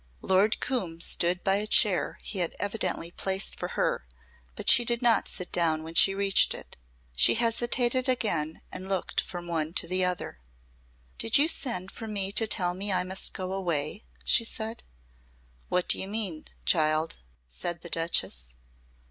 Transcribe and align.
Lord 0.23 0.59
Coombe 0.59 0.99
stood 0.99 1.43
by 1.43 1.57
a 1.57 1.67
chair 1.67 2.17
he 2.23 2.39
had 2.39 2.55
evidently 2.57 3.11
placed 3.11 3.55
for 3.59 3.67
her, 3.77 4.07
but 4.55 4.67
she 4.67 4.83
did 4.83 5.03
not 5.03 5.27
sit 5.27 5.51
down 5.51 5.83
when 5.83 5.93
she 5.93 6.15
reached 6.15 6.55
it. 6.55 6.75
She 7.15 7.35
hesitated 7.35 8.09
again 8.09 8.61
and 8.71 8.89
looked 8.89 9.21
from 9.21 9.45
one 9.45 9.75
to 9.75 9.87
the 9.87 10.03
other. 10.03 10.39
"Did 11.19 11.37
you 11.37 11.47
send 11.47 11.91
for 11.91 12.07
me 12.07 12.31
to 12.31 12.47
tell 12.47 12.73
me 12.73 12.91
I 12.91 13.03
must 13.03 13.33
go 13.35 13.53
away?" 13.53 14.03
she 14.25 14.43
said. 14.43 14.81
"What 15.69 15.87
do 15.87 15.99
you 15.99 16.07
mean, 16.07 16.47
child?" 16.65 17.17
said 17.47 17.81
the 17.81 17.89
Duchess. 17.91 18.55